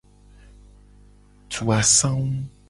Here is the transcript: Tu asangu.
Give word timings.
Tu 1.49 1.63
asangu. 1.79 2.35